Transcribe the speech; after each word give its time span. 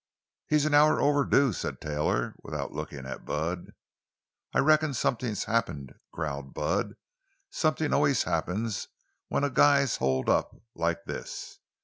"He's 0.47 0.65
an 0.65 0.73
hour 0.73 0.99
overdue," 0.99 1.53
said 1.53 1.79
Taylor, 1.79 2.33
without 2.41 2.71
looking 2.73 3.05
at 3.05 3.23
Bud. 3.23 3.71
"I 4.51 4.57
reckon 4.57 4.95
somethin's 4.95 5.43
happened," 5.43 5.93
growled 6.11 6.55
Bud. 6.55 6.95
"Somethin' 7.51 7.93
always 7.93 8.23
happens 8.23 8.87
when 9.27 9.43
a 9.43 9.51
guy's 9.51 9.97
holed 9.97 10.27
up, 10.27 10.55
like 10.73 11.03
this. 11.05 11.59